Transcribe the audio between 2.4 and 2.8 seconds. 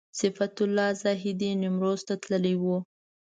و.